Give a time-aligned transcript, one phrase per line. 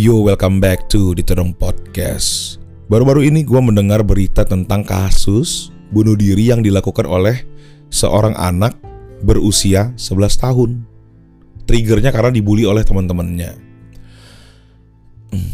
[0.00, 2.56] Yo, welcome back to Diterong Podcast.
[2.88, 7.44] Baru-baru ini gue mendengar berita tentang kasus bunuh diri yang dilakukan oleh
[7.92, 8.80] seorang anak
[9.20, 10.70] berusia 11 tahun.
[11.68, 13.52] Triggernya karena dibully oleh teman-temannya.
[15.36, 15.52] Hmm.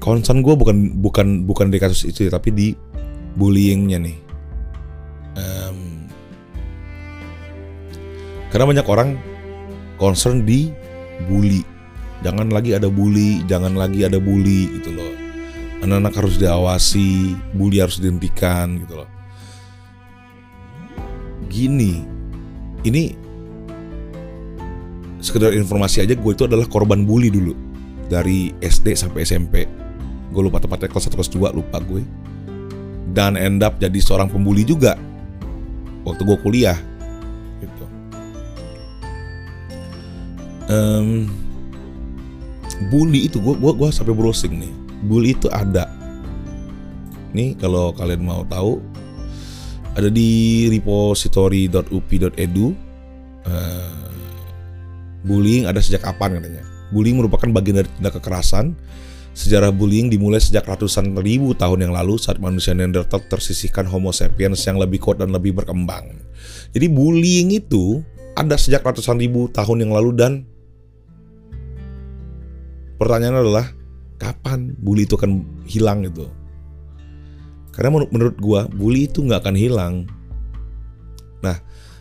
[0.00, 2.72] Concern gue bukan bukan bukan di kasus itu tapi di
[3.36, 4.18] bullyingnya nih.
[5.36, 6.08] Um,
[8.48, 9.20] karena banyak orang
[10.00, 10.72] concern di
[11.28, 11.76] bully.
[12.18, 15.14] Jangan lagi ada bully, jangan lagi ada bully gitu loh.
[15.86, 19.08] Anak-anak harus diawasi, bully harus dihentikan gitu loh.
[21.46, 22.02] Gini,
[22.82, 23.14] ini
[25.22, 27.54] sekedar informasi aja gue itu adalah korban bully dulu
[28.10, 29.54] dari SD sampai SMP.
[30.34, 32.02] Gue lupa tepatnya kelas 1 kelas 2 lupa gue.
[33.14, 34.98] Dan end up jadi seorang pembuli juga
[36.02, 36.78] waktu gue kuliah
[37.62, 37.84] gitu.
[40.68, 41.30] Um,
[42.86, 44.72] bully itu gue gua gua sampai browsing nih.
[45.06, 45.90] Bully itu ada.
[47.34, 48.78] Nih kalau kalian mau tahu
[49.98, 52.66] ada di repository.upi.edu
[53.50, 54.08] uh,
[55.26, 56.62] bullying ada sejak kapan katanya?
[56.94, 58.78] Bullying merupakan bagian dari tindak kekerasan.
[59.38, 64.66] Sejarah bullying dimulai sejak ratusan ribu tahun yang lalu saat manusia Neanderthal tersisihkan Homo sapiens
[64.66, 66.10] yang lebih kuat dan lebih berkembang.
[66.74, 68.02] Jadi bullying itu
[68.34, 70.32] ada sejak ratusan ribu tahun yang lalu dan
[72.98, 73.66] pertanyaan adalah
[74.18, 76.26] kapan bully itu akan hilang gitu?
[77.70, 79.94] Karena menurut, menurut gua bully itu nggak akan hilang.
[81.40, 81.56] Nah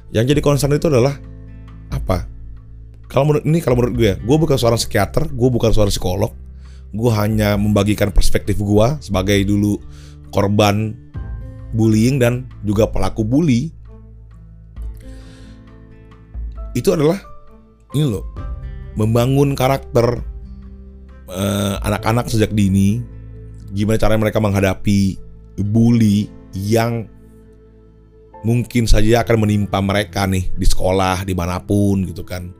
[0.10, 1.14] yang jadi concern itu adalah
[1.94, 2.26] apa?
[3.08, 6.32] Kalau menurut ini kalau menurut gue gue bukan seorang psikiater gue bukan seorang psikolog.
[6.92, 9.80] Gue hanya membagikan perspektif gue sebagai dulu
[10.32, 10.96] korban
[11.76, 13.72] bullying dan juga pelaku bully.
[16.76, 17.20] Itu adalah
[17.96, 18.26] ini loh
[18.98, 20.26] membangun karakter
[21.84, 23.04] anak-anak uh, sejak dini
[23.76, 25.20] gimana cara mereka menghadapi
[25.60, 27.10] bully yang
[28.46, 32.54] mungkin saja akan menimpa mereka nih di sekolah di mana pun gitu kan.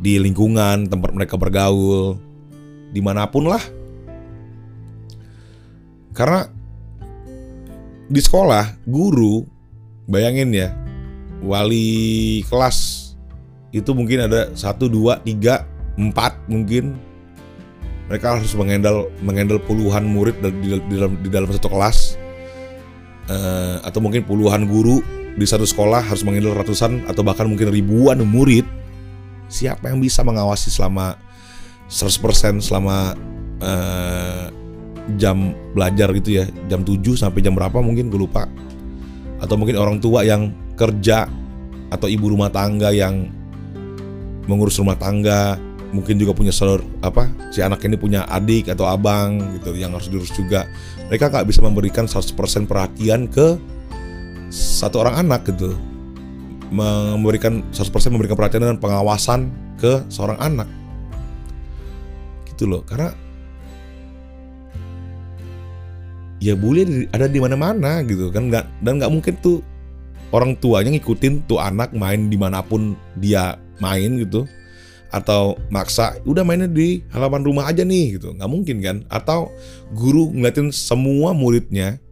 [0.00, 2.18] Di lingkungan tempat mereka bergaul
[2.94, 3.62] di mana pun lah.
[6.14, 6.46] Karena
[8.06, 9.42] di sekolah guru
[10.06, 10.70] bayangin ya
[11.40, 13.10] wali kelas
[13.74, 15.66] itu mungkin ada satu dua tiga
[15.98, 16.94] empat mungkin
[18.08, 22.20] mereka harus mengendal mengendal puluhan murid di, di, dalam di dalam satu kelas.
[23.24, 25.00] Uh, atau mungkin puluhan guru
[25.40, 28.68] di satu sekolah harus mengendal ratusan atau bahkan mungkin ribuan murid.
[29.48, 31.16] Siapa yang bisa mengawasi selama
[31.88, 33.12] 100% selama
[33.60, 34.48] uh,
[35.16, 36.44] jam belajar gitu ya?
[36.68, 38.12] Jam 7 sampai jam berapa mungkin?
[38.12, 38.48] Gue lupa.
[39.40, 41.28] Atau mungkin orang tua yang kerja
[41.92, 43.28] atau ibu rumah tangga yang
[44.44, 45.56] mengurus rumah tangga
[45.94, 50.10] mungkin juga punya saudara apa si anak ini punya adik atau abang gitu yang harus
[50.10, 50.66] diurus juga.
[51.06, 52.34] Mereka nggak bisa memberikan 100%
[52.66, 53.54] perhatian ke
[54.50, 55.78] satu orang anak gitu.
[56.74, 60.66] Memberikan 100% memberikan perhatian dan pengawasan ke seorang anak.
[62.50, 63.14] Gitu loh karena
[66.42, 69.64] ya bully ada di mana-mana gitu kan nggak dan nggak mungkin tuh
[70.34, 74.44] orang tuanya ngikutin tuh anak main di mana pun dia main gitu
[75.14, 78.34] atau maksa udah mainnya di halaman rumah aja nih gitu.
[78.34, 78.96] Nggak mungkin kan?
[79.06, 79.54] Atau
[79.94, 82.02] guru ngeliatin semua muridnya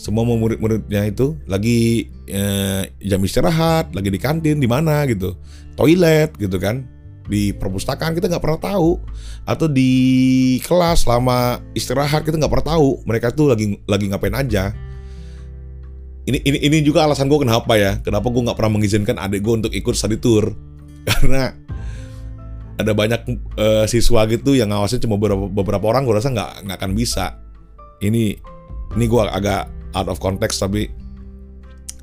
[0.00, 5.36] semua murid-muridnya itu lagi eh, jam istirahat lagi di kantin di mana gitu.
[5.76, 6.88] Toilet gitu kan?
[7.28, 8.96] Di perpustakaan kita nggak pernah tahu.
[9.44, 13.04] Atau di kelas selama istirahat kita nggak pernah tahu.
[13.04, 14.72] Mereka tuh lagi lagi ngapain aja.
[16.24, 18.00] Ini ini ini juga alasan gue kenapa ya?
[18.00, 20.56] Kenapa gue nggak pernah mengizinkan adik gue untuk ikut study tour?
[21.08, 21.52] Karena
[22.82, 23.20] ada banyak
[23.56, 27.38] uh, siswa gitu yang ngawasin cuma beberapa, beberapa orang gue rasa nggak nggak akan bisa
[28.00, 28.36] ini
[28.96, 30.88] ini gue agak out of context tapi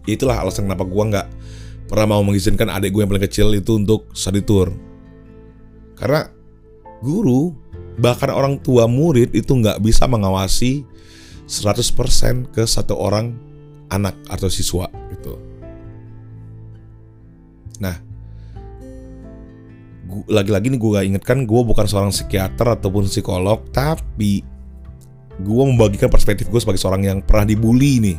[0.08, 1.28] itulah alasan kenapa gue nggak
[1.88, 4.72] pernah mau mengizinkan adik gue yang paling kecil itu untuk study tour
[5.98, 6.30] karena
[7.02, 7.56] guru
[7.98, 10.86] bahkan orang tua murid itu nggak bisa mengawasi
[11.48, 13.34] 100% ke satu orang
[13.88, 15.40] anak atau siswa gitu.
[17.80, 17.96] Nah,
[20.28, 24.44] lagi-lagi nih gue gak ingetkan gue bukan seorang psikiater ataupun psikolog tapi
[25.38, 28.18] gue membagikan perspektif gue sebagai seorang yang pernah dibully nih.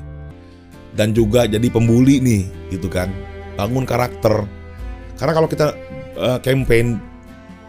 [0.95, 2.43] Dan juga jadi pembuli nih
[2.75, 3.11] gitu kan.
[3.55, 4.47] Bangun karakter.
[5.19, 5.75] Karena kalau kita
[6.19, 6.99] uh, campaign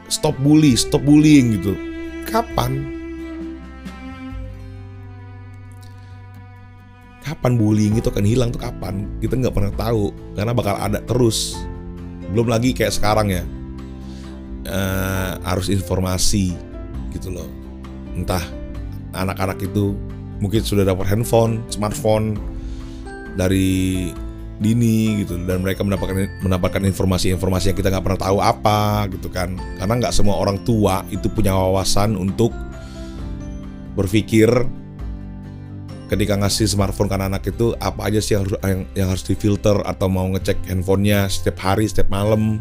[0.10, 1.74] stop bully stop bullying gitu
[2.30, 2.98] kapan?
[7.26, 9.06] Kapan bullying itu akan hilang tuh kapan?
[9.22, 11.58] Kita nggak pernah tahu karena bakal ada terus.
[12.34, 13.46] Belum lagi kayak sekarang ya
[14.70, 16.54] uh, arus informasi
[17.12, 17.50] gitu loh.
[18.14, 18.42] Entah
[19.18, 19.98] anak-anak itu
[20.40, 22.40] mungkin sudah dapat handphone smartphone
[23.36, 24.10] dari
[24.60, 29.56] dini gitu dan mereka mendapatkan mendapatkan informasi-informasi yang kita nggak pernah tahu apa gitu kan.
[29.80, 32.52] Karena nggak semua orang tua itu punya wawasan untuk
[33.96, 34.48] berpikir
[36.10, 40.10] ketika ngasih smartphone ke anak itu apa aja sih yang, yang, yang harus difilter atau
[40.10, 42.58] mau ngecek handphonenya setiap hari setiap malam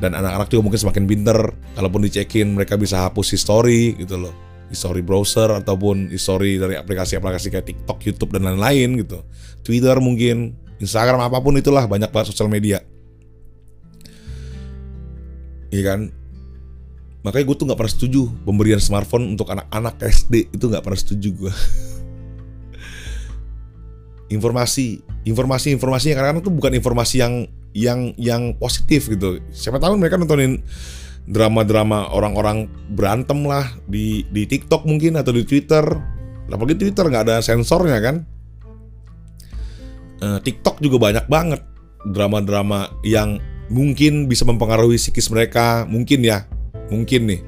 [0.00, 1.38] dan anak-anak juga mungkin semakin pinter
[1.76, 4.32] kalaupun dicekin mereka bisa hapus history gitu loh
[4.70, 9.18] history browser ataupun history dari aplikasi-aplikasi kayak TikTok, YouTube dan lain-lain gitu.
[9.66, 12.78] Twitter mungkin, Instagram apa pun itulah banyak banget sosial media.
[15.74, 16.00] Iya kan?
[17.26, 21.28] Makanya gue tuh nggak pernah setuju pemberian smartphone untuk anak-anak SD itu nggak pernah setuju
[21.34, 21.52] gue.
[24.34, 27.34] informasi, informasi, informasi yang kadang-kadang tuh bukan informasi yang
[27.76, 29.38] yang yang positif gitu.
[29.54, 30.62] Siapa tahu mereka nontonin
[31.30, 35.84] drama-drama orang-orang berantem lah di di TikTok mungkin atau di Twitter.
[36.50, 38.26] Apalagi Twitter nggak ada sensornya kan.
[40.20, 41.62] Uh, TikTok juga banyak banget
[42.10, 43.40] drama-drama yang
[43.70, 46.44] mungkin bisa mempengaruhi psikis mereka, mungkin ya,
[46.90, 47.40] mungkin nih.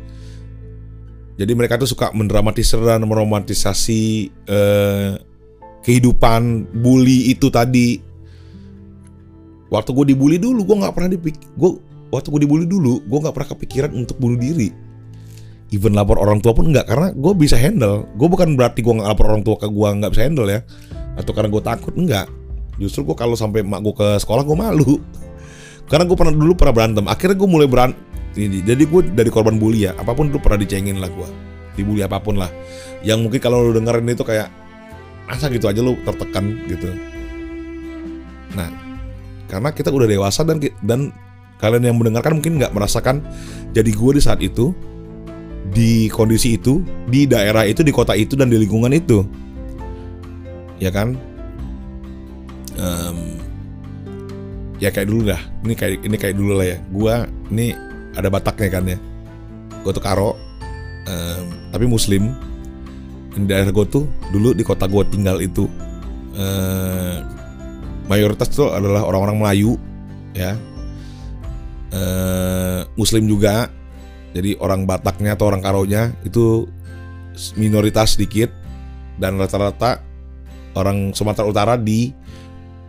[1.36, 5.18] Jadi mereka tuh suka mendramatisir dan meromantisasi uh,
[5.82, 7.98] kehidupan bully itu tadi.
[9.72, 11.70] Waktu gue dibully dulu, gue nggak pernah dipikir, gue
[12.12, 14.68] waktu gue dibully dulu gue nggak pernah kepikiran untuk bunuh diri.
[15.72, 18.04] Even lapor orang tua pun enggak karena gue bisa handle.
[18.20, 20.60] Gue bukan berarti gue nggak lapor orang tua ke gue nggak bisa handle ya.
[21.16, 22.28] Atau karena gue takut enggak
[22.76, 25.00] justru gue kalau sampai mak gue ke sekolah gue malu.
[25.90, 27.04] Karena gue pernah dulu pernah berantem.
[27.04, 28.00] Akhirnya gue mulai berantem
[28.36, 31.28] jadi gue dari korban bully ya apa pun dulu pernah dicengin lah gue
[31.76, 32.48] dibully apa pun lah.
[33.04, 34.48] Yang mungkin kalau lu dengerin itu kayak
[35.28, 36.92] masa gitu aja lu tertekan gitu.
[38.56, 38.91] Nah
[39.52, 41.12] karena kita udah dewasa dan dan
[41.60, 43.20] kalian yang mendengarkan mungkin nggak merasakan
[43.76, 44.72] jadi gue di saat itu
[45.72, 49.24] di kondisi itu di daerah itu di kota itu dan di lingkungan itu.
[50.76, 51.16] Ya kan?
[52.76, 53.40] Um,
[54.76, 55.40] ya kayak dulu dah.
[55.64, 56.78] Ini kayak ini kayak dulu lah ya.
[56.92, 57.14] Gue
[57.48, 57.66] ini
[58.12, 58.98] ada bataknya kan ya.
[59.80, 60.36] Gue tuh karo.
[61.08, 62.36] Um, tapi muslim.
[63.32, 65.64] Di daerah gue tuh dulu di kota gue tinggal itu
[66.36, 67.24] uh,
[68.06, 69.78] mayoritas tuh adalah orang-orang Melayu
[70.32, 70.56] ya
[71.92, 73.68] uh, Muslim juga.
[74.32, 76.64] Jadi orang Bataknya atau orang Karonya itu
[77.60, 78.48] minoritas sedikit
[79.20, 80.00] dan rata-rata
[80.72, 82.08] orang Sumatera Utara di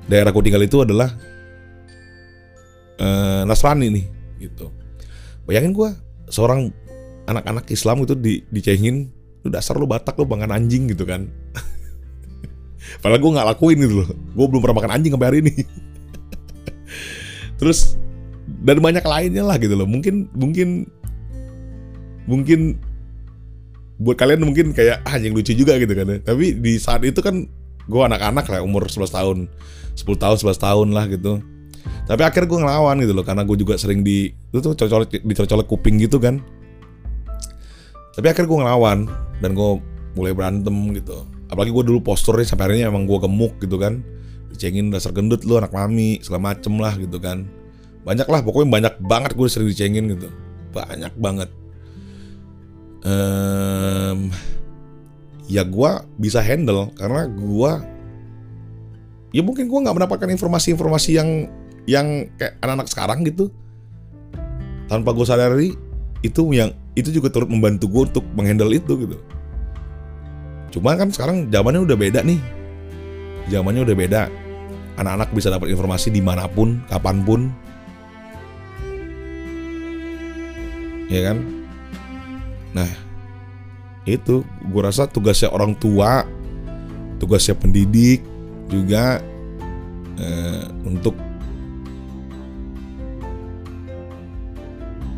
[0.08, 1.12] daerah tinggal itu adalah
[3.00, 4.06] uh, Nasrani nih
[4.40, 4.72] gitu.
[5.44, 5.92] Bayangin gue
[6.32, 6.72] seorang
[7.28, 9.12] anak-anak Islam itu di dicengin
[9.44, 11.28] lu dasar lu Batak lu makan anjing gitu kan.
[13.00, 14.10] Padahal gue nggak lakuin gitu loh.
[14.10, 15.54] Gue belum pernah makan anjing sampai hari ini.
[17.60, 17.96] Terus
[18.64, 20.88] dan banyak lainnya lah gitu loh mungkin mungkin
[22.28, 22.80] mungkin
[24.00, 26.18] buat kalian mungkin kayak ah yang lucu juga gitu kan ya.
[26.24, 27.48] tapi di saat itu kan
[27.88, 29.38] gue anak-anak lah umur 11 tahun
[29.96, 31.40] 10 tahun 11 tahun lah gitu
[32.08, 35.68] tapi akhirnya gue ngelawan gitu loh karena gue juga sering di itu tuh cocolek dicocolek
[35.68, 36.40] kuping gitu kan
[38.16, 39.00] tapi akhirnya gue ngelawan
[39.40, 39.70] dan gue
[40.16, 44.02] mulai berantem gitu apalagi gue dulu posturnya sampai akhirnya emang gue gemuk gitu kan.
[44.50, 47.46] Dicengin dasar gendut lu anak mami segala macem lah gitu kan.
[48.02, 50.34] Banyak lah pokoknya banyak banget gue sering dicengin gitu.
[50.74, 51.50] Banyak banget.
[53.06, 54.34] Um,
[55.46, 57.72] ya gue bisa handle karena gue
[59.36, 61.30] ya mungkin gue nggak mendapatkan informasi-informasi yang
[61.86, 63.54] yang kayak anak-anak sekarang gitu.
[64.90, 65.70] Tanpa gue sadari
[66.26, 69.18] itu yang itu juga turut membantu gue untuk menghandle itu gitu
[70.74, 72.42] cuma kan sekarang zamannya udah beda nih.
[73.54, 74.22] Zamannya udah beda.
[74.98, 77.42] Anak-anak bisa dapat informasi di mana pun kapan pun.
[81.14, 81.38] Ya kan?
[82.74, 82.90] Nah
[84.04, 86.28] itu gue rasa tugasnya orang tua
[87.24, 88.20] tugasnya pendidik
[88.68, 89.24] juga
[90.20, 91.16] eh, untuk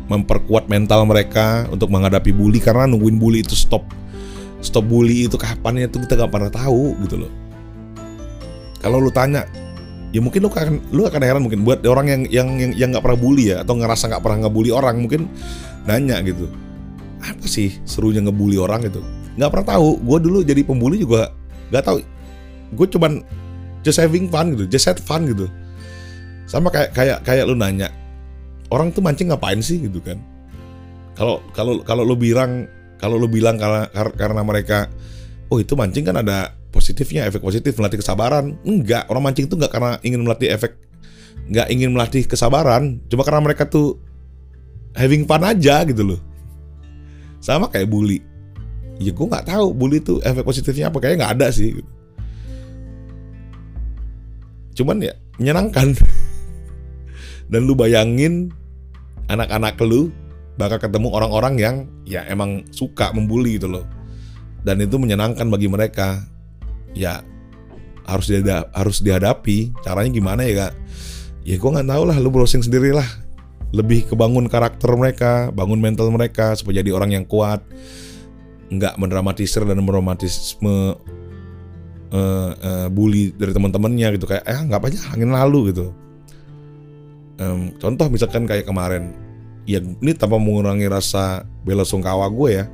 [0.06, 3.82] memperkuat mental mereka untuk menghadapi bully karena nungguin bully itu stop
[4.66, 7.32] stop bully itu kapannya itu kita gak pernah tahu gitu loh.
[8.82, 9.46] Kalau lu tanya
[10.10, 13.04] ya mungkin lu akan lu akan heran mungkin buat orang yang yang yang yang nggak
[13.04, 15.28] pernah bully ya atau ngerasa nggak pernah ngebully orang mungkin
[15.84, 16.46] nanya gitu
[17.20, 19.02] apa sih serunya ngebully orang gitu?
[19.36, 19.88] Nggak pernah tahu.
[20.00, 21.34] Gue dulu jadi pembuli juga
[21.74, 21.98] nggak tahu.
[22.78, 23.22] Gue cuman
[23.82, 25.50] just having fun gitu just had fun gitu.
[26.46, 27.90] Sama kayak kayak kayak lu nanya
[28.70, 29.82] orang tuh mancing ngapain sih?
[29.82, 30.22] gitu kan.
[31.18, 33.60] Kalau kalau kalau lu bilang kalau lu bilang
[34.16, 34.88] karena mereka
[35.52, 38.56] oh itu mancing kan ada positifnya efek positif melatih kesabaran.
[38.64, 40.76] Enggak orang mancing tuh enggak karena ingin melatih efek
[41.46, 44.02] nggak ingin melatih kesabaran cuma karena mereka tuh
[44.96, 46.20] having fun aja gitu loh.
[47.38, 48.18] Sama kayak bully.
[48.96, 51.76] Ya gue nggak tahu bully itu efek positifnya apa kayaknya nggak ada sih.
[54.72, 55.92] Cuman ya menyenangkan.
[57.52, 58.50] Dan lu bayangin
[59.30, 60.10] anak-anak lu
[60.56, 61.76] bakal ketemu orang-orang yang
[62.08, 63.84] ya emang suka membuli gitu loh.
[64.64, 66.24] Dan itu menyenangkan bagi mereka.
[66.96, 67.22] Ya
[68.08, 69.58] harus dihadapi, harus dihadapi.
[69.84, 70.72] Caranya gimana ya kak?
[71.46, 73.06] Ya gue nggak tahu lah lu browsing sendiri lah.
[73.70, 77.62] Lebih kebangun karakter mereka bangun mental mereka supaya jadi orang yang kuat.
[78.72, 80.98] Nggak mendramatisir dan meromantisme
[82.10, 84.26] uh, uh, bully dari teman-temannya gitu.
[84.26, 85.92] Kayak eh nggak aja angin lalu gitu.
[87.36, 89.25] Um, contoh misalkan kayak kemarin
[89.66, 92.64] ya ini tanpa mengurangi rasa bela sungkawa gue ya.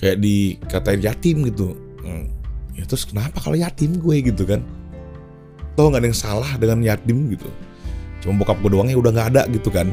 [0.00, 1.76] Kayak dikatain yatim gitu.
[2.00, 2.32] Hmm,
[2.72, 4.64] ya terus kenapa kalau yatim gue gitu kan?
[5.76, 7.46] Toh nggak ada yang salah dengan yatim gitu?
[8.24, 9.92] Cuma bokap gue doang ya udah nggak ada gitu kan?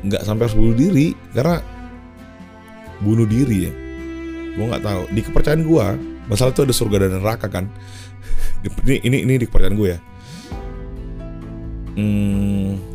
[0.00, 1.60] Nggak sampai harus bunuh diri karena
[3.04, 3.72] bunuh diri ya.
[4.56, 5.02] Gue nggak tahu.
[5.12, 5.86] Di kepercayaan gue
[6.32, 7.68] masalah itu ada surga dan neraka kan?
[8.64, 10.00] Ini ini ini di kepercayaan gue ya.
[12.00, 12.93] Hmm,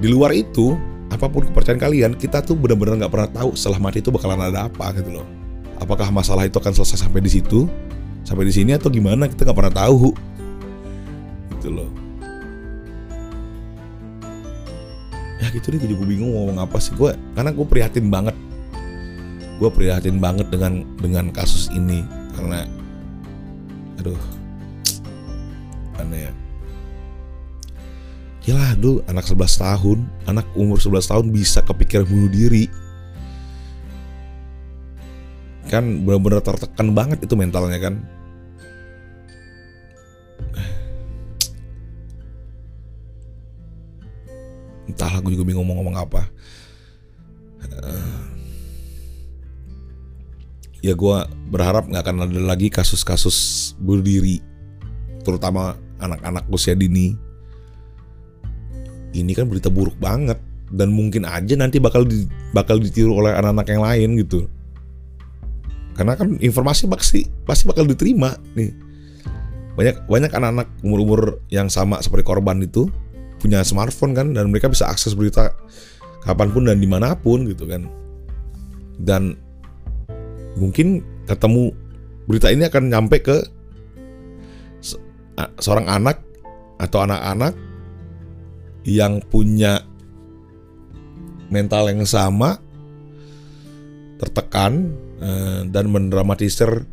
[0.00, 0.74] di luar itu
[1.12, 4.72] apa pun kepercayaan kalian kita tuh benar-benar nggak pernah tahu setelah mati itu bakalan ada
[4.72, 5.26] apa gitu loh.
[5.76, 7.68] Apakah masalah itu akan selesai sampai di situ?
[8.24, 9.28] Sampai di sini atau gimana?
[9.28, 10.16] Kita nggak pernah tahu.
[11.56, 11.90] Gitu loh.
[15.40, 16.96] Ya gitu deh gue juga bingung ngomong apa sih.
[16.96, 18.36] Gue karena gue prihatin banget.
[19.60, 22.00] Gue prihatin banget dengan dengan kasus ini.
[22.32, 22.64] Karena
[24.00, 24.20] aduh
[26.00, 26.32] mana ya
[28.40, 32.66] Gila lu anak 11 tahun Anak umur 11 tahun bisa kepikiran bunuh diri.
[35.68, 37.94] Kan benar-benar tertekan banget itu mentalnya kan.
[44.90, 46.26] Entahlah gue juga bingung ngomong-ngomong apa.
[50.80, 51.16] Ya gue
[51.52, 54.40] berharap gak akan ada lagi kasus-kasus bunuh diri
[55.20, 57.12] Terutama anak-anak usia dini
[59.14, 60.38] ini kan berita buruk banget.
[60.70, 64.46] Dan mungkin aja nanti bakal di, bakal ditiru oleh anak-anak yang lain gitu.
[65.98, 68.70] Karena kan informasi pasti pasti bakal diterima nih.
[69.74, 72.86] Banyak banyak anak-anak umur-umur yang sama seperti korban itu
[73.42, 75.50] punya smartphone kan dan mereka bisa akses berita
[76.22, 77.90] kapan pun dan di mana pun gitu kan.
[79.00, 79.34] Dan
[80.54, 81.74] mungkin ketemu
[82.30, 83.36] berita ini akan nyampe ke
[85.58, 86.22] seorang anak
[86.78, 87.52] atau anak-anak
[88.84, 89.84] yang punya
[91.50, 92.56] mental yang sama
[94.20, 96.84] tertekan uh, dan mendramatisir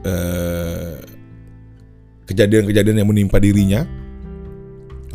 [0.00, 0.96] eh,
[2.24, 3.84] kejadian-kejadian yang menimpa dirinya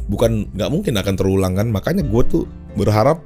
[0.05, 1.67] bukan nggak mungkin akan terulang kan?
[1.73, 2.43] Makanya gue tuh
[2.77, 3.17] berharap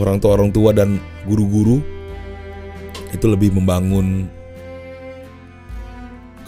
[0.00, 0.96] orang tua orang tua dan
[1.28, 1.84] guru-guru
[3.12, 4.24] itu lebih membangun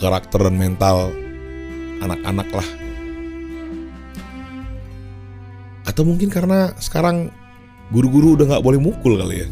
[0.01, 1.13] karakter dan mental
[2.01, 2.84] anak-anak lah
[5.95, 7.31] Atau mungkin karena sekarang
[7.95, 9.49] guru-guru udah nggak boleh mukul kali ya.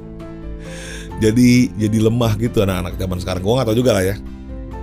[1.28, 3.44] jadi jadi lemah gitu anak-anak zaman sekarang.
[3.44, 4.16] Gue nggak tahu juga lah ya.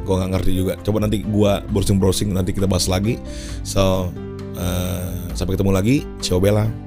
[0.06, 0.74] Gue nggak ngerti juga.
[0.86, 3.18] Coba nanti gue browsing browsing nanti kita bahas lagi.
[3.66, 4.14] So
[4.54, 6.06] uh, sampai ketemu lagi.
[6.22, 6.87] Ciao Bella.